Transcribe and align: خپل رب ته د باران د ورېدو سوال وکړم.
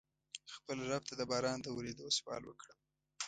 خپل 0.55 0.77
رب 0.91 1.03
ته 1.09 1.13
د 1.17 1.21
باران 1.31 1.57
د 1.61 1.67
ورېدو 1.77 2.15
سوال 2.17 2.43
وکړم. 2.45 2.79